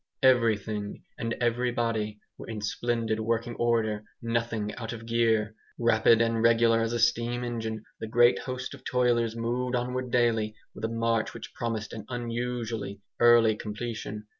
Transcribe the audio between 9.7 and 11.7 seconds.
onward daily with a march which